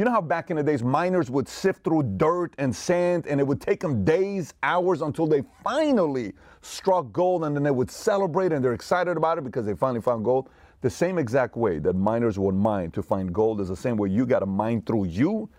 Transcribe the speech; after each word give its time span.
You 0.00 0.06
know 0.06 0.12
how 0.12 0.22
back 0.22 0.50
in 0.50 0.56
the 0.56 0.62
days 0.62 0.82
miners 0.82 1.30
would 1.30 1.46
sift 1.46 1.84
through 1.84 2.14
dirt 2.16 2.54
and 2.56 2.74
sand 2.74 3.26
and 3.26 3.38
it 3.38 3.46
would 3.46 3.60
take 3.60 3.80
them 3.80 4.02
days, 4.02 4.54
hours 4.62 5.02
until 5.02 5.26
they 5.26 5.42
finally 5.62 6.32
struck 6.62 7.12
gold 7.12 7.44
and 7.44 7.54
then 7.54 7.62
they 7.62 7.70
would 7.70 7.90
celebrate 7.90 8.50
and 8.50 8.64
they're 8.64 8.72
excited 8.72 9.18
about 9.18 9.36
it 9.36 9.44
because 9.44 9.66
they 9.66 9.74
finally 9.74 10.00
found 10.00 10.24
gold? 10.24 10.48
The 10.80 10.88
same 10.88 11.18
exact 11.18 11.54
way 11.54 11.80
that 11.80 11.96
miners 11.96 12.38
would 12.38 12.54
mine 12.54 12.92
to 12.92 13.02
find 13.02 13.30
gold 13.30 13.60
is 13.60 13.68
the 13.68 13.76
same 13.76 13.98
way 13.98 14.08
you 14.08 14.24
got 14.24 14.38
to 14.38 14.46
mine 14.46 14.80
through 14.80 15.04
you 15.04 15.50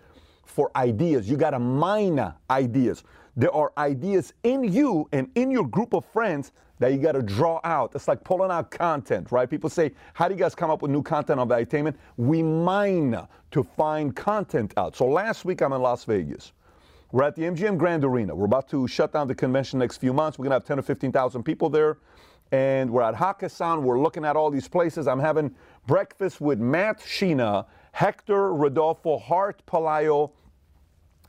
for 0.44 0.72
ideas. 0.76 1.30
You 1.30 1.38
got 1.38 1.52
to 1.52 1.60
mine 1.60 2.34
ideas. 2.50 3.04
There 3.36 3.54
are 3.54 3.72
ideas 3.78 4.34
in 4.44 4.64
you 4.64 5.08
and 5.12 5.30
in 5.36 5.52
your 5.52 5.66
group 5.68 5.94
of 5.94 6.06
friends 6.06 6.52
that 6.80 6.92
you 6.92 6.98
got 6.98 7.12
to 7.14 7.22
draw 7.22 7.62
out. 7.64 7.94
It's 7.96 8.08
like 8.08 8.24
pulling 8.24 8.52
out 8.52 8.72
content, 8.72 9.32
right? 9.32 9.50
People 9.50 9.70
say, 9.70 9.92
How 10.14 10.28
do 10.28 10.34
you 10.34 10.40
guys 10.40 10.56
come 10.56 10.72
up 10.72 10.82
with 10.82 10.92
new 10.92 11.04
content 11.04 11.40
on 11.40 11.48
Valuetainment? 11.48 11.96
We 12.18 12.42
mine 12.42 13.28
to 13.52 13.64
find 13.64 14.16
content 14.16 14.74
out. 14.78 14.96
So 14.96 15.06
last 15.06 15.46
week 15.46 15.62
I'm 15.62 15.74
in 15.74 15.82
Las 15.82 16.04
Vegas. 16.06 16.54
We're 17.12 17.24
at 17.24 17.36
the 17.36 17.44
MGM 17.44 17.78
Grand 17.78 18.04
Arena. 18.04 18.34
We're 18.34 18.46
about 18.46 18.70
to 18.70 18.88
shut 18.88 19.14
down 19.14 19.28
the 19.28 19.36
convention 19.36 19.80
next 19.80 19.98
few 19.98 20.14
months. 20.14 20.40
We're 20.40 20.44
going 20.44 20.52
to 20.52 20.56
have 20.56 20.66
10 20.66 20.80
or 20.80 20.82
15,000 20.82 21.44
people 21.44 21.70
there. 21.70 21.98
And 22.52 22.90
we're 22.90 23.02
at 23.02 23.16
Hakkasan. 23.16 23.82
We're 23.82 24.00
looking 24.00 24.26
at 24.26 24.36
all 24.36 24.50
these 24.50 24.68
places. 24.68 25.08
I'm 25.08 25.20
having 25.20 25.54
breakfast 25.88 26.40
with 26.40 26.60
Matt 26.60 27.00
Sheena, 27.00 27.66
Hector 27.92 28.54
Rodolfo, 28.54 29.18
Hart 29.18 29.62
Palayo, 29.68 30.32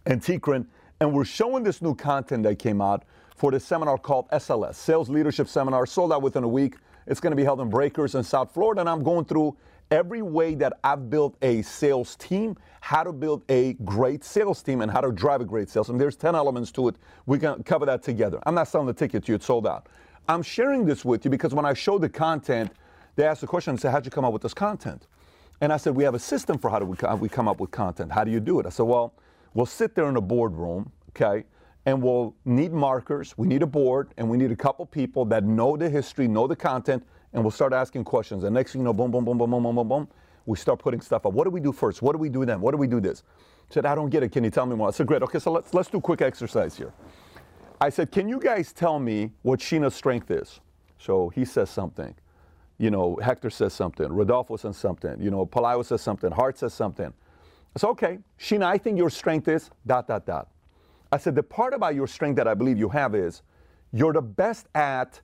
and 0.06 0.22
Tikran. 0.22 0.66
And 1.02 1.12
we're 1.12 1.24
showing 1.24 1.64
this 1.64 1.82
new 1.82 1.96
content 1.96 2.44
that 2.44 2.60
came 2.60 2.80
out 2.80 3.02
for 3.34 3.50
the 3.50 3.58
seminar 3.58 3.98
called 3.98 4.28
SLS, 4.28 4.76
Sales 4.76 5.08
Leadership 5.08 5.48
Seminar, 5.48 5.84
sold 5.84 6.12
out 6.12 6.22
within 6.22 6.44
a 6.44 6.48
week. 6.48 6.76
It's 7.08 7.18
going 7.18 7.32
to 7.32 7.36
be 7.36 7.42
held 7.42 7.60
in 7.60 7.68
Breakers 7.68 8.14
in 8.14 8.22
South 8.22 8.54
Florida. 8.54 8.82
And 8.82 8.88
I'm 8.88 9.02
going 9.02 9.24
through 9.24 9.56
every 9.90 10.22
way 10.22 10.54
that 10.54 10.74
I've 10.84 11.10
built 11.10 11.36
a 11.42 11.62
sales 11.62 12.14
team, 12.14 12.56
how 12.80 13.02
to 13.02 13.12
build 13.12 13.42
a 13.48 13.72
great 13.84 14.22
sales 14.22 14.62
team, 14.62 14.80
and 14.80 14.92
how 14.92 15.00
to 15.00 15.10
drive 15.10 15.40
a 15.40 15.44
great 15.44 15.68
sales. 15.68 15.88
And 15.88 16.00
there's 16.00 16.14
10 16.14 16.36
elements 16.36 16.70
to 16.70 16.86
it. 16.86 16.94
We 17.26 17.40
can 17.40 17.64
cover 17.64 17.84
that 17.86 18.04
together. 18.04 18.38
I'm 18.46 18.54
not 18.54 18.68
selling 18.68 18.86
the 18.86 18.92
ticket 18.92 19.24
to 19.24 19.32
you, 19.32 19.34
it's 19.34 19.46
sold 19.46 19.66
out. 19.66 19.88
I'm 20.28 20.40
sharing 20.44 20.84
this 20.84 21.04
with 21.04 21.24
you 21.24 21.32
because 21.32 21.52
when 21.52 21.64
I 21.66 21.74
show 21.74 21.98
the 21.98 22.08
content, 22.08 22.70
they 23.16 23.24
ask 23.24 23.40
the 23.40 23.48
question 23.48 23.72
and 23.72 23.80
say, 23.80 23.90
How'd 23.90 24.04
you 24.04 24.12
come 24.12 24.24
up 24.24 24.32
with 24.32 24.42
this 24.42 24.54
content? 24.54 25.08
And 25.60 25.72
I 25.72 25.78
said, 25.78 25.96
We 25.96 26.04
have 26.04 26.14
a 26.14 26.20
system 26.20 26.58
for 26.58 26.70
how 26.70 26.78
do 26.78 26.86
we, 26.86 26.96
we 27.18 27.28
come 27.28 27.48
up 27.48 27.58
with 27.58 27.72
content. 27.72 28.12
How 28.12 28.22
do 28.22 28.30
you 28.30 28.38
do 28.38 28.60
it? 28.60 28.66
I 28.66 28.68
said, 28.68 28.84
Well, 28.84 29.14
we'll 29.54 29.66
sit 29.66 29.96
there 29.96 30.08
in 30.08 30.16
a 30.16 30.20
boardroom, 30.20 30.90
okay, 31.14 31.44
and 31.86 32.02
we'll 32.02 32.34
need 32.44 32.72
markers, 32.72 33.36
we 33.36 33.46
need 33.46 33.62
a 33.62 33.66
board, 33.66 34.12
and 34.16 34.28
we 34.28 34.36
need 34.36 34.52
a 34.52 34.56
couple 34.56 34.86
people 34.86 35.24
that 35.26 35.44
know 35.44 35.76
the 35.76 35.88
history, 35.88 36.28
know 36.28 36.46
the 36.46 36.56
content, 36.56 37.04
and 37.32 37.42
we'll 37.42 37.50
start 37.50 37.72
asking 37.72 38.04
questions. 38.04 38.44
And 38.44 38.54
next 38.54 38.72
thing 38.72 38.80
you 38.80 38.84
know, 38.84 38.92
boom, 38.92 39.10
boom, 39.10 39.24
boom, 39.24 39.38
boom, 39.38 39.50
boom, 39.50 39.62
boom, 39.62 39.74
boom, 39.76 39.88
boom, 39.88 40.08
we 40.46 40.56
start 40.56 40.78
putting 40.78 41.00
stuff 41.00 41.26
up. 41.26 41.32
What 41.32 41.44
do 41.44 41.50
we 41.50 41.60
do 41.60 41.72
first? 41.72 42.02
What 42.02 42.12
do 42.12 42.18
we 42.18 42.28
do 42.28 42.44
then? 42.44 42.60
What 42.60 42.72
do 42.72 42.76
we 42.76 42.86
do 42.86 43.00
this? 43.00 43.22
I 43.70 43.74
said, 43.74 43.86
I 43.86 43.94
don't 43.94 44.10
get 44.10 44.22
it. 44.22 44.32
Can 44.32 44.44
you 44.44 44.50
tell 44.50 44.66
me 44.66 44.76
more? 44.76 44.88
I 44.88 44.90
said, 44.90 45.06
great. 45.06 45.22
Okay, 45.22 45.38
so 45.38 45.50
let's 45.52 45.72
let's 45.72 45.88
do 45.88 45.98
a 45.98 46.00
quick 46.00 46.20
exercise 46.20 46.76
here. 46.76 46.92
I 47.80 47.88
said, 47.88 48.12
can 48.12 48.28
you 48.28 48.38
guys 48.38 48.72
tell 48.72 48.98
me 48.98 49.32
what 49.42 49.60
Sheena's 49.60 49.94
strength 49.94 50.30
is? 50.30 50.60
So 50.98 51.30
he 51.30 51.44
says 51.44 51.70
something. 51.70 52.14
You 52.78 52.90
know, 52.90 53.16
Hector 53.22 53.50
says 53.50 53.72
something. 53.72 54.12
Rodolfo 54.12 54.56
says 54.56 54.76
something. 54.76 55.20
You 55.20 55.30
know, 55.30 55.46
Palayo 55.46 55.84
says 55.84 56.00
something. 56.00 56.30
Hart 56.30 56.58
says 56.58 56.74
something. 56.74 57.12
I 57.74 57.78
said, 57.78 57.88
okay, 57.88 58.18
Sheena, 58.38 58.64
I 58.64 58.78
think 58.78 58.98
your 58.98 59.10
strength 59.10 59.48
is 59.48 59.70
dot, 59.86 60.06
dot, 60.06 60.26
dot. 60.26 60.48
I 61.12 61.18
said, 61.18 61.34
the 61.34 61.42
part 61.42 61.74
about 61.74 61.94
your 61.94 62.06
strength 62.06 62.36
that 62.36 62.48
I 62.48 62.54
believe 62.54 62.78
you 62.78 62.88
have 62.88 63.14
is 63.14 63.42
you're 63.92 64.14
the 64.14 64.22
best 64.22 64.66
at 64.74 65.20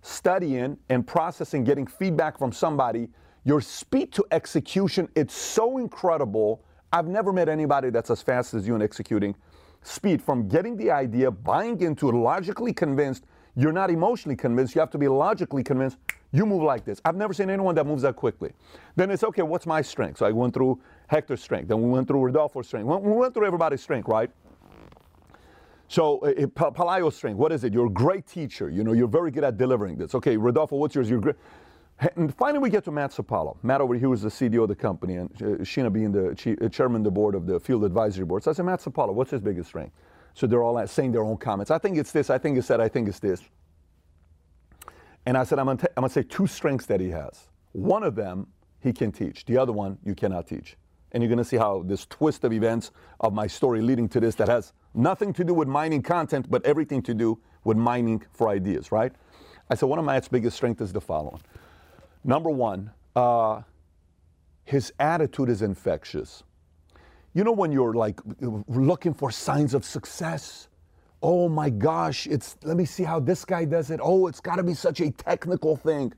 studying 0.00 0.78
and 0.88 1.04
processing, 1.04 1.64
getting 1.64 1.86
feedback 1.86 2.38
from 2.38 2.52
somebody. 2.52 3.08
Your 3.44 3.60
speed 3.60 4.12
to 4.12 4.24
execution, 4.30 5.08
it's 5.16 5.34
so 5.34 5.78
incredible. 5.78 6.64
I've 6.92 7.08
never 7.08 7.32
met 7.32 7.48
anybody 7.48 7.90
that's 7.90 8.10
as 8.10 8.22
fast 8.22 8.54
as 8.54 8.68
you 8.68 8.76
in 8.76 8.82
executing. 8.82 9.34
Speed 9.82 10.22
from 10.22 10.46
getting 10.46 10.76
the 10.76 10.92
idea, 10.92 11.28
buying 11.28 11.80
into 11.80 12.08
it, 12.08 12.14
logically 12.14 12.72
convinced. 12.72 13.24
You're 13.56 13.72
not 13.72 13.90
emotionally 13.90 14.36
convinced. 14.36 14.76
You 14.76 14.80
have 14.80 14.90
to 14.90 14.98
be 14.98 15.08
logically 15.08 15.64
convinced. 15.64 15.98
You 16.30 16.46
move 16.46 16.62
like 16.62 16.84
this. 16.84 17.00
I've 17.04 17.16
never 17.16 17.34
seen 17.34 17.50
anyone 17.50 17.74
that 17.74 17.84
moves 17.84 18.02
that 18.02 18.14
quickly. 18.14 18.52
Then 18.94 19.10
it's 19.10 19.24
okay, 19.24 19.42
what's 19.42 19.66
my 19.66 19.82
strength? 19.82 20.18
So 20.18 20.26
I 20.26 20.30
went 20.30 20.54
through 20.54 20.80
Hector's 21.08 21.42
strength. 21.42 21.68
Then 21.68 21.82
we 21.82 21.90
went 21.90 22.06
through 22.06 22.20
Rodolfo's 22.20 22.68
strength. 22.68 22.86
We 22.86 23.12
went 23.12 23.34
through 23.34 23.46
everybody's 23.46 23.82
strength, 23.82 24.08
right? 24.08 24.30
So, 25.92 26.20
uh, 26.20 27.10
strength, 27.10 27.36
what 27.36 27.52
is 27.52 27.64
it? 27.64 27.74
You're 27.74 27.88
a 27.88 27.90
great 27.90 28.26
teacher. 28.26 28.70
You 28.70 28.82
know, 28.82 28.94
you're 28.94 29.06
very 29.06 29.30
good 29.30 29.44
at 29.44 29.58
delivering 29.58 29.98
this. 29.98 30.14
Okay, 30.14 30.38
Rodolfo, 30.38 30.76
what's 30.76 30.94
yours? 30.94 31.10
You're 31.10 31.20
great. 31.20 31.36
And 32.16 32.34
finally, 32.34 32.60
we 32.60 32.70
get 32.70 32.82
to 32.84 32.90
Matt 32.90 33.10
Sapalo. 33.10 33.58
Matt 33.62 33.82
over 33.82 33.94
here 33.94 34.08
was 34.08 34.22
the 34.22 34.30
CDO 34.30 34.62
of 34.62 34.68
the 34.70 34.74
company, 34.74 35.16
and 35.16 35.30
uh, 35.34 35.44
Sheena 35.60 35.92
being 35.92 36.10
the 36.10 36.30
uh, 36.30 36.68
chairman 36.70 37.02
of 37.02 37.04
the 37.04 37.10
board 37.10 37.34
of 37.34 37.44
the 37.44 37.60
field 37.60 37.84
advisory 37.84 38.24
board. 38.24 38.42
So 38.42 38.50
I 38.50 38.54
said, 38.54 38.64
Matt 38.64 38.80
Sapalo, 38.80 39.12
what's 39.12 39.32
his 39.32 39.42
biggest 39.42 39.68
strength? 39.68 39.94
So 40.32 40.46
they're 40.46 40.62
all 40.62 40.86
saying 40.86 41.12
their 41.12 41.24
own 41.24 41.36
comments. 41.36 41.70
I 41.70 41.76
think 41.76 41.98
it's 41.98 42.10
this. 42.10 42.30
I 42.30 42.38
think 42.38 42.56
it's 42.56 42.68
that. 42.68 42.80
I 42.80 42.88
think 42.88 43.06
it's 43.06 43.20
this. 43.20 43.42
And 45.26 45.36
I 45.36 45.44
said, 45.44 45.58
I'm 45.58 45.66
going 45.66 45.78
to 45.78 46.08
say 46.08 46.22
two 46.22 46.46
strengths 46.46 46.86
that 46.86 47.00
he 47.00 47.10
has. 47.10 47.50
One 47.72 48.02
of 48.02 48.14
them 48.14 48.46
he 48.80 48.94
can 48.94 49.12
teach. 49.12 49.44
The 49.44 49.58
other 49.58 49.72
one 49.74 49.98
you 50.06 50.14
cannot 50.14 50.46
teach. 50.46 50.78
And 51.12 51.22
you're 51.22 51.28
going 51.28 51.36
to 51.36 51.44
see 51.44 51.58
how 51.58 51.82
this 51.82 52.06
twist 52.06 52.44
of 52.44 52.54
events 52.54 52.92
of 53.20 53.34
my 53.34 53.46
story 53.46 53.82
leading 53.82 54.08
to 54.08 54.20
this 54.20 54.36
that 54.36 54.48
has 54.48 54.72
Nothing 54.94 55.32
to 55.34 55.44
do 55.44 55.54
with 55.54 55.68
mining 55.68 56.02
content, 56.02 56.50
but 56.50 56.64
everything 56.64 57.02
to 57.02 57.14
do 57.14 57.38
with 57.64 57.76
mining 57.76 58.22
for 58.32 58.48
ideas, 58.48 58.92
right? 58.92 59.12
I 59.70 59.74
said 59.74 59.88
one 59.88 59.98
of 59.98 60.04
Matt's 60.04 60.28
biggest 60.28 60.56
strengths 60.56 60.82
is 60.82 60.92
the 60.92 61.00
following. 61.00 61.40
Number 62.24 62.50
one, 62.50 62.90
uh, 63.16 63.62
his 64.64 64.92
attitude 64.98 65.48
is 65.48 65.62
infectious. 65.62 66.42
You 67.34 67.44
know 67.44 67.52
when 67.52 67.72
you're 67.72 67.94
like 67.94 68.20
looking 68.68 69.14
for 69.14 69.30
signs 69.30 69.72
of 69.72 69.84
success? 69.84 70.68
Oh 71.22 71.48
my 71.48 71.70
gosh, 71.70 72.26
it's 72.26 72.56
let 72.62 72.76
me 72.76 72.84
see 72.84 73.04
how 73.04 73.20
this 73.20 73.44
guy 73.44 73.64
does 73.64 73.90
it. 73.90 74.00
Oh, 74.02 74.26
it's 74.26 74.40
got 74.40 74.56
to 74.56 74.62
be 74.62 74.74
such 74.74 75.00
a 75.00 75.10
technical 75.10 75.76
thing. 75.76 76.12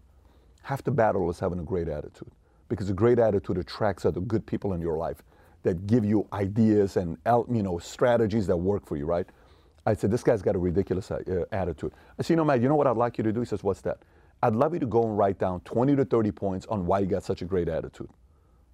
Half 0.62 0.82
the 0.82 0.90
battle 0.90 1.30
is 1.30 1.38
having 1.38 1.58
a 1.60 1.62
great 1.62 1.88
attitude 1.88 2.30
because 2.68 2.90
a 2.90 2.94
great 2.94 3.18
attitude 3.18 3.58
attracts 3.58 4.04
other 4.04 4.20
good 4.20 4.46
people 4.46 4.72
in 4.72 4.80
your 4.80 4.96
life 4.96 5.22
that 5.64 5.86
give 5.86 6.04
you 6.04 6.28
ideas 6.32 6.96
and 6.96 7.18
you 7.50 7.62
know 7.62 7.78
strategies 7.78 8.46
that 8.46 8.56
work 8.56 8.86
for 8.86 8.96
you, 8.96 9.06
right? 9.06 9.26
I 9.86 9.94
said, 9.94 10.10
this 10.10 10.22
guy's 10.22 10.40
got 10.40 10.54
a 10.54 10.58
ridiculous 10.58 11.10
uh, 11.10 11.44
attitude. 11.52 11.92
I 12.18 12.22
said, 12.22 12.30
you 12.30 12.36
know, 12.36 12.44
Matt, 12.44 12.62
you 12.62 12.68
know 12.68 12.74
what 12.74 12.86
I'd 12.86 12.96
like 12.96 13.18
you 13.18 13.24
to 13.24 13.32
do? 13.32 13.40
He 13.40 13.46
says, 13.46 13.62
what's 13.62 13.82
that? 13.82 13.98
I'd 14.42 14.54
love 14.54 14.72
you 14.72 14.80
to 14.80 14.86
go 14.86 15.04
and 15.06 15.16
write 15.16 15.38
down 15.38 15.60
20 15.60 15.96
to 15.96 16.04
30 16.04 16.32
points 16.32 16.66
on 16.66 16.86
why 16.86 17.00
you 17.00 17.06
got 17.06 17.22
such 17.22 17.42
a 17.42 17.44
great 17.44 17.68
attitude. 17.68 18.08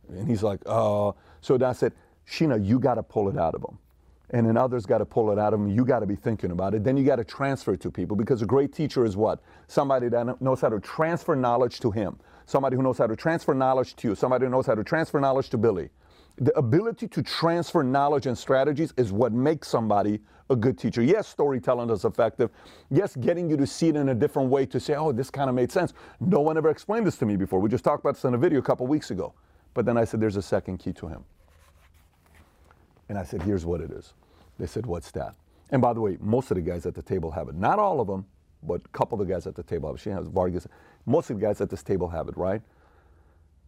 And 0.08 0.28
he's 0.28 0.42
like, 0.42 0.60
uh, 0.66 1.12
so 1.40 1.58
that's 1.58 1.82
it. 1.82 1.94
Sheena, 2.28 2.64
you 2.64 2.78
got 2.78 2.94
to 2.94 3.02
pull 3.02 3.28
it 3.28 3.36
out 3.36 3.54
of 3.54 3.62
him. 3.62 3.78
And 4.30 4.46
then 4.46 4.56
others 4.56 4.86
got 4.86 4.98
to 4.98 5.04
pull 5.04 5.32
it 5.32 5.38
out 5.38 5.52
of 5.52 5.60
him. 5.60 5.68
You 5.68 5.84
got 5.84 6.00
to 6.00 6.06
be 6.06 6.14
thinking 6.14 6.52
about 6.52 6.74
it. 6.74 6.84
Then 6.84 6.96
you 6.96 7.04
got 7.04 7.16
to 7.16 7.24
transfer 7.24 7.74
it 7.74 7.80
to 7.80 7.90
people 7.90 8.16
because 8.16 8.42
a 8.42 8.46
great 8.46 8.72
teacher 8.72 9.04
is 9.04 9.16
what? 9.16 9.40
Somebody 9.66 10.08
that 10.08 10.40
knows 10.40 10.60
how 10.60 10.68
to 10.68 10.78
transfer 10.78 11.34
knowledge 11.34 11.80
to 11.80 11.90
him. 11.90 12.18
Somebody 12.46 12.76
who 12.76 12.82
knows 12.82 12.98
how 12.98 13.08
to 13.08 13.16
transfer 13.16 13.54
knowledge 13.54 13.96
to 13.96 14.08
you. 14.08 14.14
Somebody 14.14 14.44
who 14.44 14.50
knows 14.50 14.66
how 14.66 14.76
to 14.76 14.84
transfer 14.84 15.18
knowledge 15.20 15.50
to 15.50 15.58
Billy 15.58 15.90
the 16.36 16.56
ability 16.56 17.08
to 17.08 17.22
transfer 17.22 17.82
knowledge 17.82 18.26
and 18.26 18.36
strategies 18.36 18.92
is 18.96 19.12
what 19.12 19.32
makes 19.32 19.68
somebody 19.68 20.20
a 20.48 20.56
good 20.56 20.78
teacher. 20.78 21.02
Yes, 21.02 21.28
storytelling 21.28 21.90
is 21.90 22.04
effective. 22.04 22.50
Yes, 22.90 23.14
getting 23.16 23.48
you 23.48 23.56
to 23.56 23.66
see 23.66 23.88
it 23.88 23.96
in 23.96 24.08
a 24.08 24.14
different 24.14 24.48
way 24.50 24.66
to 24.66 24.80
say, 24.80 24.94
oh, 24.94 25.12
this 25.12 25.30
kind 25.30 25.48
of 25.48 25.54
made 25.54 25.70
sense. 25.70 25.92
No 26.18 26.40
one 26.40 26.56
ever 26.56 26.70
explained 26.70 27.06
this 27.06 27.16
to 27.18 27.26
me 27.26 27.36
before. 27.36 27.60
We 27.60 27.68
just 27.68 27.84
talked 27.84 28.02
about 28.04 28.14
this 28.14 28.24
in 28.24 28.34
a 28.34 28.38
video 28.38 28.58
a 28.58 28.62
couple 28.62 28.86
weeks 28.86 29.10
ago. 29.10 29.34
But 29.74 29.86
then 29.86 29.96
I 29.96 30.04
said, 30.04 30.20
there's 30.20 30.36
a 30.36 30.42
second 30.42 30.78
key 30.78 30.92
to 30.94 31.06
him. 31.06 31.24
And 33.08 33.18
I 33.18 33.24
said, 33.24 33.42
here's 33.42 33.64
what 33.64 33.80
it 33.80 33.90
is. 33.90 34.14
They 34.58 34.66
said, 34.66 34.86
what's 34.86 35.10
that? 35.12 35.34
And 35.70 35.80
by 35.80 35.92
the 35.92 36.00
way, 36.00 36.16
most 36.20 36.50
of 36.50 36.56
the 36.56 36.62
guys 36.62 36.86
at 36.86 36.94
the 36.94 37.02
table 37.02 37.30
have 37.30 37.48
it. 37.48 37.54
Not 37.54 37.78
all 37.78 38.00
of 38.00 38.08
them, 38.08 38.26
but 38.62 38.82
a 38.84 38.88
couple 38.88 39.20
of 39.20 39.26
the 39.26 39.32
guys 39.32 39.46
at 39.46 39.54
the 39.54 39.62
table 39.62 39.88
have 39.88 39.96
it. 39.96 40.00
She 40.00 40.10
has 40.10 40.26
Vargas. 40.26 40.66
Most 41.06 41.30
of 41.30 41.38
the 41.38 41.46
guys 41.46 41.60
at 41.60 41.70
this 41.70 41.82
table 41.82 42.08
have 42.08 42.28
it, 42.28 42.36
right? 42.36 42.62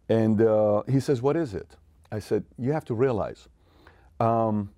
And 0.09 0.41
uh, 0.41 0.83
he 0.89 0.99
says, 0.99 1.21
what 1.21 1.37
is 1.37 1.53
it? 1.53 1.77
I 2.13 2.19
said, 2.19 2.43
you 2.59 2.71
have 2.71 2.85
to 2.85 2.93
realize, 2.93 3.47
um, 4.19 4.69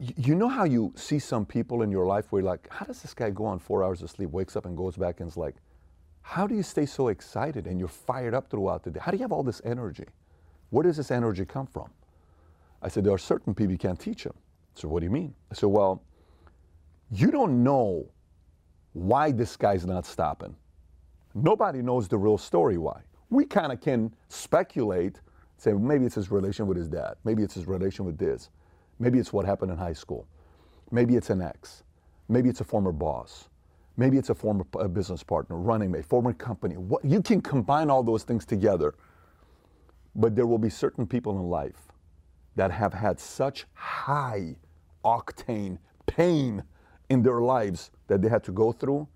you 0.00 0.34
know 0.34 0.48
how 0.48 0.64
you 0.64 0.92
see 0.96 1.18
some 1.18 1.44
people 1.44 1.82
in 1.82 1.90
your 1.90 2.06
life 2.06 2.30
where 2.30 2.40
you're 2.40 2.50
like, 2.50 2.66
how 2.70 2.86
does 2.86 3.02
this 3.02 3.12
guy 3.12 3.28
go 3.28 3.44
on 3.44 3.58
four 3.58 3.84
hours 3.84 4.00
of 4.00 4.10
sleep, 4.10 4.30
wakes 4.30 4.56
up 4.56 4.64
and 4.64 4.76
goes 4.76 4.96
back 4.96 5.20
and 5.20 5.28
is 5.28 5.36
like, 5.36 5.56
how 6.22 6.46
do 6.46 6.54
you 6.54 6.62
stay 6.62 6.86
so 6.86 7.08
excited 7.08 7.66
and 7.66 7.78
you're 7.78 7.88
fired 7.88 8.32
up 8.32 8.48
throughout 8.48 8.82
the 8.82 8.90
day? 8.90 9.00
How 9.02 9.10
do 9.10 9.18
you 9.18 9.24
have 9.24 9.32
all 9.32 9.42
this 9.42 9.60
energy? 9.64 10.06
Where 10.70 10.84
does 10.84 10.96
this 10.96 11.10
energy 11.10 11.44
come 11.44 11.66
from? 11.66 11.90
I 12.80 12.88
said, 12.88 13.04
there 13.04 13.12
are 13.12 13.18
certain 13.18 13.54
people 13.54 13.72
you 13.72 13.78
can't 13.78 14.00
teach 14.00 14.24
them. 14.24 14.34
So 14.74 14.88
what 14.88 15.00
do 15.00 15.04
you 15.04 15.10
mean? 15.10 15.34
I 15.50 15.54
said, 15.54 15.68
well, 15.68 16.02
you 17.10 17.30
don't 17.30 17.62
know 17.62 18.06
why 18.94 19.32
this 19.32 19.54
guy's 19.56 19.84
not 19.84 20.06
stopping. 20.06 20.56
Nobody 21.34 21.82
knows 21.82 22.08
the 22.08 22.16
real 22.16 22.38
story 22.38 22.78
why. 22.78 23.02
We 23.28 23.44
kind 23.44 23.70
of 23.70 23.82
can 23.82 24.14
speculate 24.28 25.20
Say, 25.58 25.72
maybe 25.72 26.06
it's 26.06 26.14
his 26.14 26.30
relation 26.30 26.66
with 26.66 26.76
his 26.76 26.88
dad. 26.88 27.16
Maybe 27.24 27.42
it's 27.42 27.54
his 27.54 27.66
relation 27.66 28.04
with 28.04 28.16
this. 28.16 28.48
Maybe 28.98 29.18
it's 29.18 29.32
what 29.32 29.44
happened 29.44 29.72
in 29.72 29.76
high 29.76 29.92
school. 29.92 30.26
Maybe 30.90 31.16
it's 31.16 31.30
an 31.30 31.42
ex. 31.42 31.82
Maybe 32.28 32.48
it's 32.48 32.60
a 32.60 32.64
former 32.64 32.92
boss. 32.92 33.48
Maybe 33.96 34.16
it's 34.16 34.30
a 34.30 34.34
former 34.34 34.64
uh, 34.78 34.86
business 34.86 35.24
partner, 35.24 35.56
running 35.56 35.90
mate, 35.90 36.04
former 36.04 36.32
company. 36.32 36.76
What, 36.76 37.04
you 37.04 37.20
can 37.20 37.40
combine 37.40 37.90
all 37.90 38.04
those 38.04 38.22
things 38.22 38.46
together. 38.46 38.94
But 40.14 40.36
there 40.36 40.46
will 40.46 40.58
be 40.58 40.70
certain 40.70 41.06
people 41.06 41.32
in 41.38 41.50
life 41.50 41.92
that 42.54 42.70
have 42.70 42.94
had 42.94 43.18
such 43.18 43.66
high 43.74 44.56
octane 45.04 45.78
pain 46.06 46.62
in 47.08 47.22
their 47.22 47.40
lives 47.40 47.90
that 48.06 48.22
they 48.22 48.28
had 48.28 48.44
to 48.44 48.52
go 48.52 48.70
through 48.70 49.08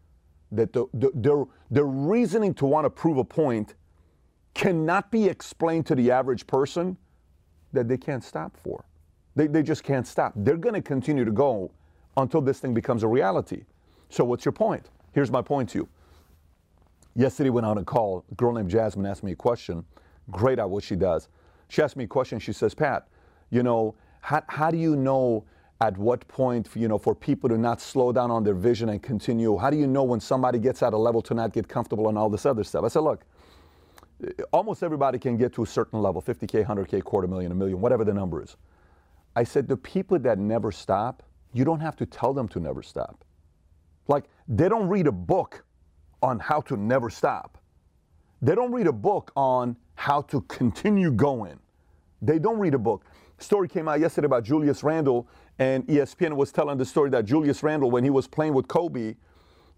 that 0.50 0.72
the, 0.72 0.86
the, 0.94 1.10
their, 1.14 1.44
their 1.70 1.86
reasoning 1.86 2.52
to 2.54 2.66
want 2.66 2.84
to 2.84 2.90
prove 2.90 3.16
a 3.16 3.24
point 3.24 3.74
cannot 4.54 5.10
be 5.10 5.26
explained 5.26 5.86
to 5.86 5.94
the 5.94 6.10
average 6.10 6.46
person 6.46 6.96
that 7.72 7.88
they 7.88 7.96
can't 7.96 8.22
stop 8.22 8.56
for. 8.56 8.84
They, 9.34 9.46
they 9.46 9.62
just 9.62 9.82
can't 9.82 10.06
stop. 10.06 10.32
They're 10.36 10.56
going 10.56 10.74
to 10.74 10.82
continue 10.82 11.24
to 11.24 11.30
go 11.30 11.70
until 12.16 12.40
this 12.40 12.60
thing 12.60 12.74
becomes 12.74 13.02
a 13.02 13.08
reality. 13.08 13.64
So, 14.10 14.24
what's 14.24 14.44
your 14.44 14.52
point? 14.52 14.90
Here's 15.12 15.30
my 15.30 15.40
point 15.40 15.70
to 15.70 15.78
you. 15.78 15.88
Yesterday, 17.14 17.50
went 17.50 17.66
on 17.66 17.78
a 17.78 17.84
call. 17.84 18.24
A 18.30 18.34
girl 18.34 18.52
named 18.52 18.70
Jasmine 18.70 19.06
asked 19.06 19.22
me 19.22 19.32
a 19.32 19.36
question. 19.36 19.84
Great 20.30 20.58
at 20.58 20.68
what 20.68 20.84
she 20.84 20.96
does. 20.96 21.28
She 21.68 21.82
asked 21.82 21.96
me 21.96 22.04
a 22.04 22.08
question. 22.08 22.38
She 22.38 22.52
says, 22.52 22.74
Pat, 22.74 23.08
you 23.50 23.62
know, 23.62 23.94
how, 24.20 24.42
how 24.48 24.70
do 24.70 24.76
you 24.76 24.96
know 24.96 25.44
at 25.80 25.96
what 25.98 26.26
point, 26.28 26.68
you 26.74 26.88
know, 26.88 26.98
for 26.98 27.14
people 27.14 27.48
to 27.48 27.58
not 27.58 27.80
slow 27.80 28.12
down 28.12 28.30
on 28.30 28.44
their 28.44 28.54
vision 28.54 28.90
and 28.90 29.02
continue? 29.02 29.56
How 29.56 29.70
do 29.70 29.76
you 29.76 29.86
know 29.86 30.04
when 30.04 30.20
somebody 30.20 30.58
gets 30.58 30.82
at 30.82 30.92
a 30.92 30.96
level 30.96 31.20
to 31.22 31.34
not 31.34 31.52
get 31.52 31.68
comfortable 31.68 32.08
and 32.08 32.16
all 32.16 32.30
this 32.30 32.46
other 32.46 32.64
stuff? 32.64 32.84
I 32.84 32.88
said, 32.88 33.00
look, 33.00 33.24
almost 34.52 34.82
everybody 34.82 35.18
can 35.18 35.36
get 35.36 35.52
to 35.54 35.62
a 35.62 35.66
certain 35.66 36.00
level 36.00 36.22
50K, 36.22 36.66
100K, 36.66 37.02
quarter 37.02 37.28
million, 37.28 37.52
a 37.52 37.54
million, 37.54 37.80
whatever 37.80 38.04
the 38.04 38.14
number 38.14 38.42
is. 38.42 38.56
I 39.34 39.44
said, 39.44 39.68
the 39.68 39.76
people 39.76 40.18
that 40.18 40.38
never 40.38 40.70
stop, 40.70 41.22
you 41.52 41.64
don't 41.64 41.80
have 41.80 41.96
to 41.96 42.06
tell 42.06 42.32
them 42.32 42.48
to 42.48 42.60
never 42.60 42.82
stop. 42.82 43.24
Like, 44.08 44.24
they 44.48 44.68
don't 44.68 44.88
read 44.88 45.06
a 45.06 45.12
book 45.12 45.64
on 46.22 46.38
how 46.38 46.60
to 46.62 46.76
never 46.76 47.10
stop. 47.10 47.58
They 48.40 48.54
don't 48.54 48.72
read 48.72 48.86
a 48.86 48.92
book 48.92 49.32
on 49.36 49.76
how 49.94 50.22
to 50.22 50.40
continue 50.42 51.10
going. 51.12 51.58
They 52.20 52.38
don't 52.38 52.58
read 52.58 52.74
a 52.74 52.78
book. 52.78 53.04
Story 53.38 53.68
came 53.68 53.88
out 53.88 54.00
yesterday 54.00 54.26
about 54.26 54.44
Julius 54.44 54.82
Randle, 54.82 55.28
and 55.58 55.86
ESPN 55.86 56.36
was 56.36 56.52
telling 56.52 56.78
the 56.78 56.84
story 56.84 57.10
that 57.10 57.24
Julius 57.24 57.62
Randle, 57.62 57.90
when 57.90 58.04
he 58.04 58.10
was 58.10 58.26
playing 58.26 58.54
with 58.54 58.68
Kobe, 58.68 59.16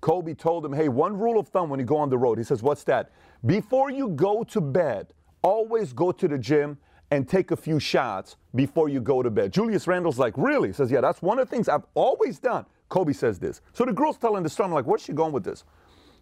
Kobe 0.05 0.35
told 0.35 0.67
him, 0.67 0.75
hey, 0.75 0.91
one 0.91 1.19
rule 1.19 1.41
of 1.41 1.49
thumb 1.49 1.71
when 1.71 1.81
you 1.81 1.87
go 1.87 1.97
on 1.97 2.11
the 2.11 2.19
road, 2.19 2.37
he 2.37 2.45
says, 2.45 2.63
what's 2.63 2.85
that? 2.85 3.11
Before 3.47 3.91
you 3.91 4.11
go 4.11 4.45
to 4.45 4.61
bed, 4.61 5.15
always 5.41 5.95
go 5.95 6.13
to 6.13 6.29
the 6.29 6.37
gym 6.37 6.77
and 7.11 7.27
take 7.27 7.53
a 7.53 7.57
few 7.57 7.81
shots 7.81 8.37
before 8.55 8.91
you 8.91 9.01
go 9.01 9.23
to 9.23 9.31
bed. 9.31 9.51
Julius 9.51 9.87
Randle's 9.87 10.19
like, 10.19 10.35
really? 10.37 10.69
He 10.69 10.75
says, 10.75 10.91
yeah, 10.91 11.01
that's 11.01 11.23
one 11.23 11.39
of 11.39 11.49
the 11.49 11.57
things 11.57 11.71
I've 11.71 11.87
always 11.95 12.39
done. 12.39 12.67
Kobe 12.91 13.15
says 13.15 13.39
this. 13.39 13.63
So 13.73 13.87
the 13.87 13.95
girl's 13.95 14.19
telling 14.19 14.43
the 14.43 14.51
story. 14.51 14.67
I'm 14.67 14.75
like, 14.75 14.87
where's 14.87 15.03
she 15.03 15.15
going 15.15 15.33
with 15.33 15.43
this? 15.43 15.65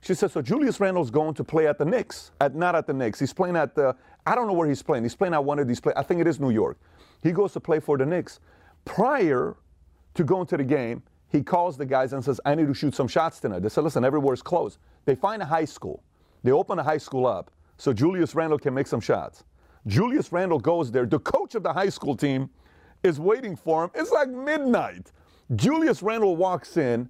She 0.01 0.15
says, 0.15 0.31
so 0.31 0.41
Julius 0.41 0.79
Randle's 0.79 1.11
going 1.11 1.35
to 1.35 1.43
play 1.43 1.67
at 1.67 1.77
the 1.77 1.85
Knicks. 1.85 2.31
At, 2.41 2.55
not 2.55 2.77
at 2.77 2.87
the 2.87 2.95
Knicks. 2.95 3.19
He's 3.19 3.33
playing 3.33 3.57
at 3.57 3.75
the, 3.75 3.97
I 4.25 4.37
don't 4.37 4.47
know 4.47 4.53
where 4.53 4.69
he's 4.69 4.81
playing. 4.81 5.03
He's 5.03 5.17
playing 5.17 5.35
at 5.35 5.45
one 5.45 5.59
of 5.59 5.67
these 5.67 5.81
places. 5.81 5.99
I 5.99 6.05
think 6.05 6.21
it 6.21 6.29
is 6.29 6.39
New 6.39 6.51
York. 6.51 6.79
He 7.21 7.33
goes 7.33 7.53
to 7.55 7.61
play 7.61 7.81
for 7.81 7.99
the 7.99 8.07
Knicks. 8.07 8.39
Prior 8.85 9.57
to 10.15 10.23
going 10.23 10.47
to 10.47 10.57
the 10.57 10.65
game, 10.65 11.03
he 11.33 11.43
calls 11.43 11.79
the 11.79 11.87
guys 11.87 12.13
and 12.13 12.23
says, 12.23 12.41
I 12.45 12.55
need 12.55 12.67
to 12.67 12.75
shoot 12.75 12.95
some 12.95 13.09
shots 13.09 13.41
tonight. 13.41 13.63
They 13.63 13.71
said, 13.71 13.85
listen, 13.85 14.05
everywhere's 14.05 14.43
closed. 14.43 14.79
They 15.07 15.15
find 15.15 15.41
a 15.41 15.47
high 15.47 15.65
school. 15.65 16.05
They 16.43 16.53
open 16.53 16.79
a 16.79 16.83
high 16.83 16.99
school 16.99 17.27
up 17.27 17.51
so 17.79 17.93
Julius 17.95 18.35
Randle 18.35 18.59
can 18.59 18.75
make 18.75 18.87
some 18.87 19.01
shots. 19.01 19.45
Julius 19.87 20.31
Randle 20.31 20.59
goes 20.59 20.93
there. 20.93 21.07
The 21.07 21.19
coach 21.19 21.55
of 21.55 21.63
the 21.63 21.73
high 21.73 21.89
school 21.89 22.15
team 22.15 22.51
is 23.03 23.19
waiting 23.19 23.57
for 23.57 23.85
him. 23.85 23.91
It's 23.95 24.11
like 24.11 24.29
midnight. 24.29 25.11
Julius 25.57 26.03
Randle 26.03 26.37
walks 26.37 26.77
in 26.77 27.09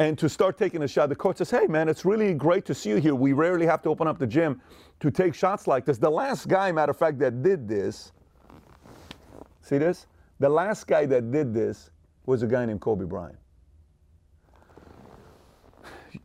and 0.00 0.18
to 0.18 0.28
start 0.28 0.58
taking 0.58 0.82
a 0.82 0.88
shot, 0.88 1.08
the 1.08 1.14
coach 1.14 1.36
says, 1.36 1.50
Hey, 1.50 1.66
man, 1.68 1.88
it's 1.88 2.04
really 2.04 2.34
great 2.34 2.64
to 2.64 2.74
see 2.74 2.90
you 2.90 2.96
here. 2.96 3.14
We 3.14 3.32
rarely 3.32 3.66
have 3.66 3.80
to 3.82 3.90
open 3.90 4.08
up 4.08 4.18
the 4.18 4.26
gym 4.26 4.60
to 4.98 5.10
take 5.10 5.34
shots 5.34 5.68
like 5.68 5.84
this. 5.84 5.98
The 5.98 6.10
last 6.10 6.48
guy, 6.48 6.72
matter 6.72 6.90
of 6.90 6.98
fact, 6.98 7.20
that 7.20 7.42
did 7.44 7.68
this, 7.68 8.10
see 9.60 9.78
this? 9.78 10.06
The 10.40 10.48
last 10.48 10.88
guy 10.88 11.06
that 11.06 11.30
did 11.30 11.54
this 11.54 11.90
was 12.26 12.42
a 12.42 12.46
guy 12.48 12.66
named 12.66 12.80
Kobe 12.80 13.04
Bryant 13.04 13.38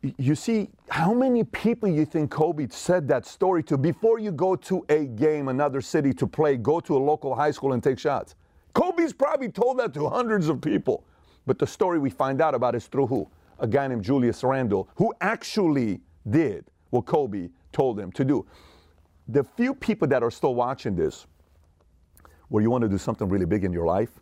you 0.02 0.36
see 0.36 0.70
how 0.90 1.14
many 1.14 1.44
people 1.44 1.90
you 1.90 2.06
think 2.06 2.32
Kobe 2.32 2.68
said 2.70 3.08
that 3.08 3.26
story 3.26 3.64
to 3.64 3.78
before 3.78 4.20
you 4.20 4.32
go 4.32 4.56
to 4.56 4.86
a 4.90 5.06
game, 5.06 5.48
another 5.48 5.82
city 5.82 6.14
to 6.14 6.28
play, 6.28 6.56
go 6.58 6.80
to 6.80 6.96
a 6.96 7.00
local 7.00 7.36
high 7.36 7.52
school 7.52 7.74
and 7.74 7.84
take 7.84 8.00
shots. 8.00 8.36
Kobe's 8.74 9.14
probably 9.14 9.50
told 9.50 9.80
that 9.80 9.94
to 9.96 10.08
hundreds 10.08 10.50
of 10.50 10.62
people. 10.62 11.04
But 11.48 11.58
the 11.58 11.66
story 11.66 11.98
we 11.98 12.10
find 12.10 12.42
out 12.42 12.54
about 12.54 12.76
is 12.76 12.88
through 12.88 13.08
who? 13.08 13.30
A 13.60 13.68
guy 13.68 13.88
named 13.88 14.04
Julius 14.04 14.44
Randle, 14.44 14.88
who 14.96 15.14
actually 15.22 16.02
did 16.30 16.66
what 16.92 17.06
Kobe 17.06 17.50
told 17.72 18.00
him 18.00 18.12
to 18.12 18.26
do. 18.26 18.46
The 19.30 19.44
few 19.44 19.74
people 19.74 20.08
that 20.10 20.22
are 20.22 20.30
still 20.30 20.56
watching 20.56 20.96
this, 20.96 21.26
where 22.50 22.62
you 22.62 22.70
want 22.70 22.84
to 22.84 22.90
do 22.90 22.98
something 22.98 23.28
really 23.28 23.46
big 23.46 23.64
in 23.64 23.74
your 23.74 23.86
life, 23.86 24.20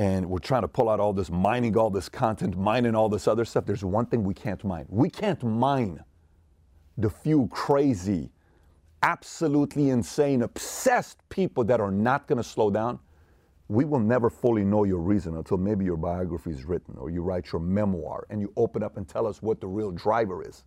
and 0.00 0.24
we're 0.30 0.38
trying 0.38 0.62
to 0.62 0.68
pull 0.68 0.88
out 0.88 0.98
all 0.98 1.12
this, 1.12 1.30
mining 1.30 1.76
all 1.76 1.90
this 1.90 2.08
content, 2.08 2.56
mining 2.56 2.94
all 2.94 3.10
this 3.10 3.28
other 3.28 3.44
stuff. 3.44 3.66
There's 3.66 3.84
one 3.84 4.06
thing 4.06 4.24
we 4.24 4.32
can't 4.32 4.64
mine. 4.64 4.86
We 4.88 5.10
can't 5.10 5.42
mine 5.44 6.02
the 6.96 7.10
few 7.10 7.48
crazy, 7.48 8.30
absolutely 9.02 9.90
insane, 9.90 10.40
obsessed 10.40 11.18
people 11.28 11.64
that 11.64 11.82
are 11.82 11.90
not 11.90 12.26
going 12.26 12.38
to 12.38 12.42
slow 12.42 12.70
down. 12.70 12.98
We 13.68 13.84
will 13.84 14.00
never 14.00 14.30
fully 14.30 14.64
know 14.64 14.84
your 14.84 15.00
reason 15.00 15.36
until 15.36 15.58
maybe 15.58 15.84
your 15.84 15.98
biography 15.98 16.52
is 16.52 16.64
written 16.64 16.96
or 16.96 17.10
you 17.10 17.20
write 17.20 17.52
your 17.52 17.60
memoir 17.60 18.26
and 18.30 18.40
you 18.40 18.54
open 18.56 18.82
up 18.82 18.96
and 18.96 19.06
tell 19.06 19.26
us 19.26 19.42
what 19.42 19.60
the 19.60 19.66
real 19.66 19.90
driver 19.90 20.42
is. 20.42 20.64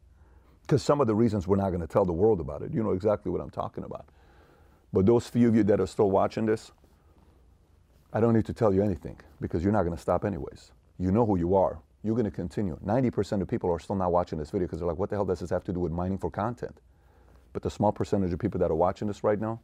Because 0.62 0.84
some 0.84 1.02
of 1.02 1.08
the 1.08 1.16
reasons 1.16 1.48
we're 1.48 1.56
not 1.56 1.70
going 1.70 1.82
to 1.82 1.88
tell 1.88 2.06
the 2.06 2.14
world 2.14 2.40
about 2.40 2.62
it. 2.62 2.72
You 2.72 2.84
know 2.84 2.92
exactly 2.92 3.32
what 3.32 3.42
I'm 3.42 3.50
talking 3.50 3.84
about. 3.84 4.06
But 4.94 5.08
those 5.08 5.28
few 5.28 5.48
of 5.48 5.56
you 5.56 5.64
that 5.64 5.82
are 5.82 5.88
still 5.88 6.12
watching 6.12 6.46
this, 6.46 6.72
I 8.16 8.20
don't 8.20 8.34
need 8.34 8.46
to 8.46 8.54
tell 8.54 8.72
you 8.72 8.84
anything 8.84 9.20
because 9.42 9.64
you're 9.64 9.74
not 9.74 9.84
going 9.84 9.96
to 9.96 10.02
stop 10.02 10.24
anyways. 10.24 10.72
You 11.00 11.12
know 11.12 11.26
who 11.26 11.36
you 11.36 11.56
are. 11.56 11.80
You're 12.04 12.14
going 12.14 12.26
to 12.26 12.32
continue. 12.32 12.78
90% 12.86 13.42
of 13.42 13.48
people 13.48 13.72
are 13.72 13.80
still 13.80 13.96
not 13.96 14.12
watching 14.12 14.38
this 14.38 14.52
video 14.52 14.68
because 14.68 14.80
they're 14.80 14.88
like, 14.88 15.00
what 15.00 15.10
the 15.10 15.16
hell 15.16 15.26
does 15.26 15.40
this 15.40 15.50
have 15.50 15.64
to 15.64 15.74
do 15.74 15.80
with 15.80 15.92
mining 15.92 16.20
for 16.20 16.30
content? 16.30 16.80
But 17.54 17.64
the 17.64 17.72
small 17.72 17.92
percentage 17.92 18.32
of 18.32 18.38
people 18.38 18.60
that 18.60 18.70
are 18.70 18.76
watching 18.76 19.08
this 19.08 19.24
right 19.24 19.40
now, 19.40 19.62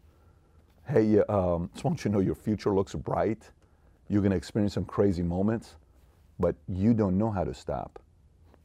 hey, 0.88 1.20
um, 1.30 1.70
just 1.74 1.84
want 1.84 2.00
you 2.00 2.10
to 2.10 2.10
know 2.10 2.20
your 2.20 2.34
future 2.34 2.74
looks 2.74 2.96
bright. 2.96 3.52
You're 4.08 4.22
going 4.22 4.32
to 4.32 4.38
experience 4.38 4.74
some 4.74 4.86
crazy 4.86 5.22
moments, 5.22 5.76
but 6.40 6.56
you 6.68 6.96
don't 6.96 7.20
know 7.20 7.30
how 7.30 7.44
to 7.44 7.54
stop, 7.54 8.02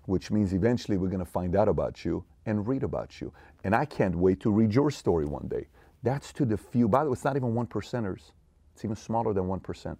which 0.07 0.31
means 0.31 0.55
eventually 0.55 0.97
we're 0.97 1.09
going 1.09 1.19
to 1.19 1.31
find 1.31 1.55
out 1.55 1.69
about 1.69 2.07
you 2.07 2.25
and 2.47 2.67
read 2.67 2.85
about 2.85 3.21
you. 3.21 3.33
And 3.65 3.75
I 3.75 3.85
can't 3.85 4.15
wait 4.15 4.41
to 4.41 4.51
read 4.51 4.75
your 4.75 4.91
story 4.91 5.27
one 5.27 5.49
day. 5.49 5.67
That's 6.03 6.33
to 6.35 6.47
the 6.47 6.57
few. 6.57 6.89
By 6.89 7.05
the 7.05 7.11
way, 7.11 7.15
it's 7.15 7.25
not 7.25 7.37
even 7.37 7.55
one 7.55 7.67
percenters. 7.67 8.31
It's 8.75 8.85
even 8.85 8.97
smaller 8.97 9.33
than 9.33 9.45
1%. 9.45 9.97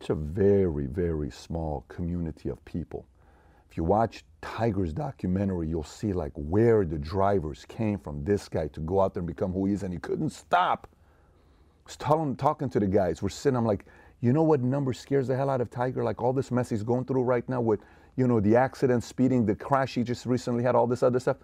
It's 0.00 0.10
a 0.10 0.14
very, 0.14 0.86
very 0.86 1.30
small 1.30 1.84
community 1.88 2.48
of 2.48 2.64
people. 2.64 3.06
If 3.70 3.76
you 3.76 3.84
watch 3.84 4.24
Tiger's 4.40 4.92
documentary, 4.92 5.68
you'll 5.68 5.82
see 5.82 6.12
like 6.12 6.32
where 6.36 6.84
the 6.84 6.98
drivers 6.98 7.64
came 7.68 7.98
from 7.98 8.24
this 8.24 8.48
guy 8.48 8.68
to 8.68 8.80
go 8.80 9.00
out 9.00 9.14
there 9.14 9.20
and 9.20 9.26
become 9.26 9.52
who 9.52 9.66
he 9.66 9.72
is, 9.72 9.82
and 9.82 9.92
he 9.92 9.98
couldn't 9.98 10.30
stop. 10.30 10.86
I 10.92 10.96
was 11.86 11.96
telling, 11.96 12.36
talking 12.36 12.70
to 12.70 12.78
the 12.80 12.86
guys. 12.86 13.20
We're 13.20 13.30
sitting, 13.30 13.56
I'm 13.56 13.66
like, 13.66 13.86
you 14.20 14.32
know 14.32 14.44
what 14.44 14.62
number 14.62 14.92
scares 14.92 15.26
the 15.26 15.36
hell 15.36 15.50
out 15.50 15.60
of 15.60 15.70
Tiger? 15.70 16.04
Like 16.04 16.22
all 16.22 16.32
this 16.32 16.50
mess 16.50 16.70
he's 16.70 16.84
going 16.84 17.04
through 17.04 17.24
right 17.24 17.46
now 17.48 17.60
with, 17.60 17.80
you 18.16 18.28
know, 18.28 18.40
the 18.40 18.54
accident, 18.54 19.02
speeding, 19.02 19.44
the 19.44 19.56
crash 19.56 19.94
he 19.94 20.04
just 20.04 20.24
recently 20.24 20.62
had, 20.62 20.76
all 20.76 20.86
this 20.86 21.02
other 21.02 21.18
stuff. 21.18 21.38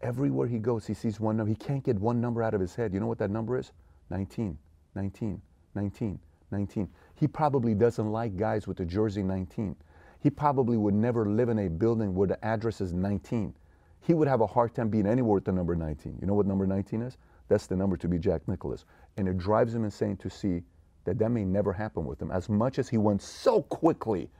Everywhere 0.00 0.46
he 0.46 0.58
goes, 0.58 0.86
he 0.86 0.94
sees 0.94 1.18
one 1.18 1.36
number. 1.36 1.50
He 1.50 1.56
can't 1.56 1.82
get 1.82 1.98
one 1.98 2.20
number 2.20 2.42
out 2.42 2.54
of 2.54 2.60
his 2.60 2.74
head. 2.74 2.94
You 2.94 3.00
know 3.00 3.06
what 3.06 3.18
that 3.18 3.30
number 3.30 3.58
is? 3.58 3.72
19, 4.10 4.56
19, 4.94 5.42
19, 5.74 6.18
19. 6.50 6.88
He 7.14 7.26
probably 7.26 7.74
doesn't 7.74 8.10
like 8.10 8.36
guys 8.36 8.66
with 8.66 8.76
the 8.76 8.84
jersey 8.84 9.22
19. 9.22 9.76
He 10.20 10.30
probably 10.30 10.76
would 10.76 10.94
never 10.94 11.26
live 11.26 11.48
in 11.48 11.58
a 11.60 11.68
building 11.68 12.14
where 12.14 12.28
the 12.28 12.42
address 12.44 12.80
is 12.80 12.92
19. 12.92 13.54
He 14.00 14.14
would 14.14 14.28
have 14.28 14.40
a 14.40 14.46
hard 14.46 14.74
time 14.74 14.88
being 14.88 15.06
anywhere 15.06 15.34
with 15.34 15.44
the 15.44 15.52
number 15.52 15.74
19. 15.74 16.18
You 16.20 16.26
know 16.26 16.34
what 16.34 16.46
number 16.46 16.66
19 16.66 17.02
is? 17.02 17.16
That's 17.48 17.66
the 17.66 17.76
number 17.76 17.96
to 17.98 18.08
be 18.08 18.18
Jack 18.18 18.46
Nicklaus. 18.48 18.84
And 19.16 19.28
it 19.28 19.38
drives 19.38 19.74
him 19.74 19.84
insane 19.84 20.16
to 20.18 20.30
see 20.30 20.62
that 21.04 21.18
that 21.18 21.30
may 21.30 21.44
never 21.44 21.72
happen 21.72 22.04
with 22.06 22.20
him. 22.20 22.30
As 22.30 22.48
much 22.48 22.78
as 22.78 22.88
he 22.88 22.96
went 22.96 23.20
so 23.22 23.62
quickly, 23.62 24.30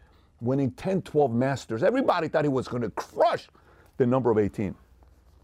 winning 0.41 0.71
10, 0.73 1.03
12 1.03 1.33
Masters, 1.33 1.83
everybody 1.83 2.29
thought 2.29 2.45
he 2.45 2.49
was 2.49 2.69
going 2.69 2.83
to 2.83 2.91
crush 2.91 3.49
the 3.99 4.07
number 4.07 4.31
of 4.31 4.39
18. 4.39 4.75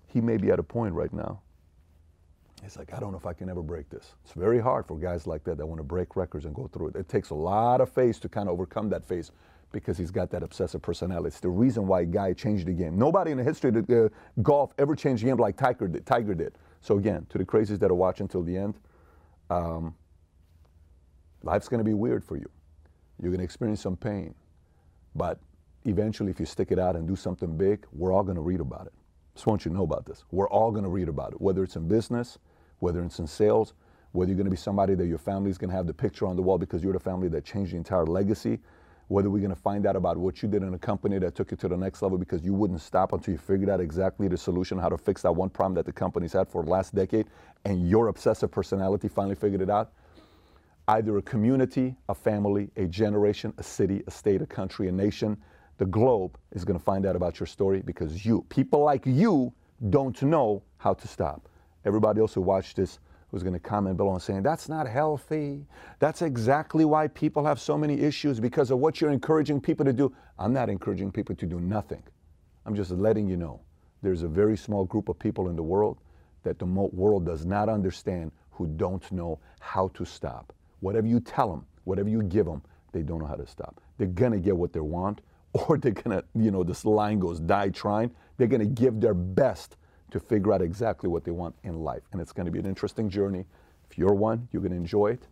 He 0.06 0.20
may 0.20 0.36
be 0.36 0.50
at 0.50 0.58
a 0.58 0.62
point 0.62 0.94
right 0.94 1.12
now 1.12 1.40
He's 2.62 2.76
like, 2.76 2.92
I 2.92 3.00
don't 3.00 3.12
know 3.12 3.18
if 3.18 3.26
I 3.26 3.32
can 3.32 3.48
ever 3.48 3.62
break 3.62 3.88
this. 3.88 4.14
It's 4.24 4.32
very 4.32 4.60
hard 4.60 4.86
for 4.86 4.98
guys 4.98 5.26
like 5.26 5.44
that 5.44 5.56
that 5.58 5.66
want 5.66 5.78
to 5.78 5.84
break 5.84 6.16
records 6.16 6.44
and 6.44 6.54
go 6.54 6.68
through 6.72 6.88
it. 6.88 6.96
It 6.96 7.08
takes 7.08 7.30
a 7.30 7.34
lot 7.34 7.80
of 7.80 7.90
faith 7.90 8.20
to 8.20 8.28
kind 8.28 8.48
of 8.48 8.52
overcome 8.52 8.88
that 8.90 9.04
phase 9.04 9.32
because 9.72 9.96
he's 9.96 10.10
got 10.10 10.30
that 10.30 10.42
obsessive 10.42 10.82
personality. 10.82 11.28
It's 11.28 11.40
the 11.40 11.48
reason 11.48 11.86
why 11.86 12.04
Guy 12.04 12.32
changed 12.32 12.66
the 12.66 12.72
game. 12.72 12.98
Nobody 12.98 13.30
in 13.30 13.38
the 13.38 13.44
history 13.44 13.70
of 13.70 13.90
uh, 13.90 14.08
golf 14.42 14.72
ever 14.78 14.94
changed 14.94 15.22
the 15.22 15.28
game 15.28 15.36
like 15.36 15.56
Tiger 15.56 15.88
did. 15.88 16.04
Tiger 16.04 16.34
did. 16.34 16.54
So 16.80 16.98
again, 16.98 17.26
to 17.30 17.38
the 17.38 17.44
crazies 17.44 17.78
that 17.78 17.90
are 17.90 17.94
watching 17.94 18.26
till 18.26 18.42
the 18.42 18.56
end, 18.56 18.74
um, 19.48 19.94
life's 21.42 21.68
going 21.68 21.78
to 21.78 21.84
be 21.84 21.94
weird 21.94 22.24
for 22.24 22.36
you. 22.36 22.48
You're 23.22 23.30
going 23.30 23.38
to 23.38 23.44
experience 23.44 23.80
some 23.80 23.96
pain, 23.96 24.34
but 25.14 25.38
eventually, 25.84 26.30
if 26.30 26.40
you 26.40 26.46
stick 26.46 26.72
it 26.72 26.78
out 26.78 26.96
and 26.96 27.06
do 27.06 27.16
something 27.16 27.56
big, 27.56 27.86
we're 27.92 28.12
all 28.12 28.22
going 28.22 28.36
to 28.36 28.42
read 28.42 28.60
about 28.60 28.86
it. 28.86 28.92
Just 29.34 29.46
want 29.46 29.64
you 29.64 29.70
to 29.70 29.76
know 29.76 29.84
about 29.84 30.06
this. 30.06 30.24
We're 30.30 30.48
all 30.48 30.70
going 30.70 30.84
to 30.84 30.90
read 30.90 31.08
about 31.08 31.32
it, 31.32 31.40
whether 31.40 31.62
it's 31.62 31.76
in 31.76 31.86
business 31.86 32.38
whether 32.80 33.02
it's 33.02 33.18
in 33.18 33.26
sales, 33.26 33.74
whether 34.12 34.30
you're 34.30 34.36
going 34.36 34.46
to 34.46 34.50
be 34.50 34.56
somebody 34.56 34.94
that 34.94 35.06
your 35.06 35.18
family's 35.18 35.56
going 35.56 35.70
to 35.70 35.76
have 35.76 35.86
the 35.86 35.94
picture 35.94 36.26
on 36.26 36.36
the 36.36 36.42
wall 36.42 36.58
because 36.58 36.82
you're 36.82 36.92
the 36.92 37.00
family 37.00 37.28
that 37.28 37.44
changed 37.44 37.72
the 37.72 37.76
entire 37.76 38.04
legacy, 38.04 38.58
whether 39.08 39.30
we're 39.30 39.38
going 39.38 39.54
to 39.54 39.60
find 39.60 39.86
out 39.86 39.96
about 39.96 40.16
what 40.16 40.42
you 40.42 40.48
did 40.48 40.62
in 40.62 40.74
a 40.74 40.78
company 40.78 41.18
that 41.18 41.34
took 41.34 41.50
you 41.50 41.56
to 41.56 41.68
the 41.68 41.76
next 41.76 42.02
level 42.02 42.18
because 42.18 42.44
you 42.44 42.54
wouldn't 42.54 42.80
stop 42.80 43.12
until 43.12 43.32
you 43.32 43.38
figured 43.38 43.68
out 43.68 43.80
exactly 43.80 44.28
the 44.28 44.36
solution, 44.36 44.78
how 44.78 44.88
to 44.88 44.98
fix 44.98 45.22
that 45.22 45.32
one 45.32 45.48
problem 45.48 45.74
that 45.74 45.86
the 45.86 45.92
company's 45.92 46.32
had 46.32 46.48
for 46.48 46.62
the 46.62 46.70
last 46.70 46.94
decade, 46.94 47.26
and 47.64 47.88
your 47.88 48.08
obsessive 48.08 48.50
personality 48.50 49.08
finally 49.08 49.34
figured 49.34 49.60
it 49.60 49.70
out. 49.70 49.92
Either 50.88 51.18
a 51.18 51.22
community, 51.22 51.94
a 52.08 52.14
family, 52.14 52.70
a 52.76 52.86
generation, 52.86 53.52
a 53.58 53.62
city, 53.62 54.02
a 54.06 54.10
state, 54.10 54.42
a 54.42 54.46
country, 54.46 54.88
a 54.88 54.92
nation, 54.92 55.36
the 55.78 55.86
globe 55.86 56.36
is 56.52 56.64
going 56.64 56.78
to 56.78 56.84
find 56.84 57.06
out 57.06 57.16
about 57.16 57.40
your 57.40 57.46
story 57.46 57.80
because 57.80 58.24
you, 58.24 58.44
people 58.48 58.80
like 58.80 59.06
you, 59.06 59.52
don't 59.88 60.20
know 60.22 60.62
how 60.78 60.92
to 60.92 61.08
stop. 61.08 61.48
Everybody 61.84 62.20
else 62.20 62.34
who 62.34 62.42
watched 62.42 62.76
this 62.76 62.98
who's 63.30 63.42
going 63.42 63.54
to 63.54 63.60
comment 63.60 63.96
below 63.96 64.12
and 64.12 64.22
saying, 64.22 64.42
that's 64.42 64.68
not 64.68 64.88
healthy. 64.88 65.64
That's 65.98 66.22
exactly 66.22 66.84
why 66.84 67.08
people 67.08 67.44
have 67.44 67.60
so 67.60 67.78
many 67.78 68.00
issues 68.00 68.40
because 68.40 68.70
of 68.70 68.78
what 68.78 69.00
you're 69.00 69.10
encouraging 69.10 69.60
people 69.60 69.84
to 69.84 69.92
do. 69.92 70.12
I'm 70.38 70.52
not 70.52 70.68
encouraging 70.68 71.12
people 71.12 71.36
to 71.36 71.46
do 71.46 71.60
nothing. 71.60 72.02
I'm 72.66 72.74
just 72.74 72.90
letting 72.90 73.28
you 73.28 73.36
know 73.36 73.60
there's 74.02 74.22
a 74.22 74.28
very 74.28 74.56
small 74.56 74.84
group 74.84 75.08
of 75.08 75.18
people 75.18 75.48
in 75.48 75.56
the 75.56 75.62
world 75.62 75.98
that 76.42 76.58
the 76.58 76.64
world 76.64 77.24
does 77.24 77.44
not 77.44 77.68
understand 77.68 78.32
who 78.50 78.66
don't 78.66 79.10
know 79.12 79.38
how 79.60 79.88
to 79.88 80.04
stop. 80.04 80.52
Whatever 80.80 81.06
you 81.06 81.20
tell 81.20 81.50
them, 81.50 81.66
whatever 81.84 82.08
you 82.08 82.22
give 82.22 82.46
them, 82.46 82.62
they 82.92 83.02
don't 83.02 83.20
know 83.20 83.26
how 83.26 83.34
to 83.34 83.46
stop. 83.46 83.80
They're 83.98 84.08
going 84.08 84.32
to 84.32 84.38
get 84.38 84.56
what 84.56 84.72
they 84.72 84.80
want 84.80 85.20
or 85.52 85.78
they're 85.78 85.92
going 85.92 86.18
to, 86.18 86.24
you 86.34 86.50
know, 86.50 86.64
this 86.64 86.84
line 86.84 87.18
goes, 87.18 87.40
die 87.40 87.68
trying. 87.68 88.10
They're 88.36 88.48
going 88.48 88.60
to 88.60 88.66
give 88.66 89.00
their 89.00 89.14
best 89.14 89.76
to 90.10 90.20
figure 90.20 90.52
out 90.52 90.62
exactly 90.62 91.08
what 91.08 91.24
they 91.24 91.30
want 91.30 91.54
in 91.62 91.80
life. 91.80 92.02
And 92.12 92.20
it's 92.20 92.32
going 92.32 92.46
to 92.46 92.52
be 92.52 92.58
an 92.58 92.66
interesting 92.66 93.08
journey. 93.08 93.44
If 93.90 93.98
you're 93.98 94.14
one, 94.14 94.48
you're 94.52 94.62
going 94.62 94.72
to 94.72 94.78
enjoy 94.78 95.08
it. 95.08 95.26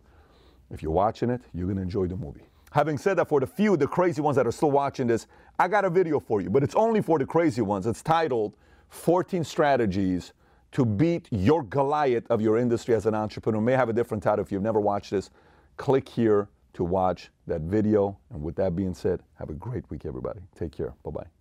If 0.71 0.83
you're 0.83 0.91
watching 0.91 1.29
it, 1.29 1.41
you're 1.53 1.65
going 1.65 1.77
to 1.77 1.81
enjoy 1.81 2.07
the 2.07 2.15
movie. 2.15 2.43
Having 2.71 2.99
said 2.99 3.17
that, 3.17 3.27
for 3.27 3.39
the 3.39 3.47
few, 3.47 3.75
the 3.77 3.87
crazy 3.87 4.21
ones 4.21 4.35
that 4.35 4.45
are 4.45 4.51
still 4.51 4.71
watching 4.71 5.07
this, 5.07 5.25
I 5.57 5.67
got 5.67 5.85
a 5.85 5.89
video 5.89 6.19
for 6.19 6.41
you, 6.41 6.49
but 6.49 6.63
it's 6.63 6.75
only 6.75 7.01
for 7.01 7.17
the 7.17 7.25
crazy 7.25 7.61
ones. 7.61 7.87
It's 7.87 8.03
titled 8.03 8.55
14 8.89 9.43
Strategies 9.43 10.33
to 10.73 10.85
Beat 10.85 11.27
Your 11.31 11.63
Goliath 11.63 12.29
of 12.29 12.41
Your 12.41 12.57
Industry 12.57 12.93
as 12.93 13.07
an 13.07 13.15
Entrepreneur. 13.15 13.59
May 13.59 13.73
have 13.73 13.89
a 13.89 13.93
different 13.93 14.21
title 14.21 14.45
if 14.45 14.51
you've 14.51 14.61
never 14.61 14.79
watched 14.79 15.11
this. 15.11 15.31
Click 15.77 16.07
here 16.07 16.47
to 16.73 16.83
watch 16.83 17.31
that 17.47 17.61
video. 17.61 18.17
And 18.29 18.43
with 18.43 18.55
that 18.57 18.75
being 18.75 18.93
said, 18.93 19.21
have 19.39 19.49
a 19.49 19.53
great 19.53 19.89
week, 19.89 20.05
everybody. 20.05 20.41
Take 20.55 20.71
care. 20.71 20.93
Bye 21.03 21.11
bye. 21.11 21.38